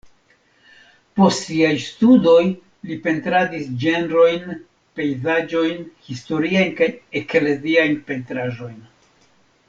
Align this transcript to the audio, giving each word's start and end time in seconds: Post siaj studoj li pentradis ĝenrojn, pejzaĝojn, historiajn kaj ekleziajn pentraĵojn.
Post 1.19 1.43
siaj 1.49 1.73
studoj 1.87 2.39
li 2.91 2.95
pentradis 3.03 3.67
ĝenrojn, 3.83 4.55
pejzaĝojn, 4.99 5.83
historiajn 6.09 6.73
kaj 6.81 6.87
ekleziajn 7.21 7.95
pentraĵojn. 8.09 8.81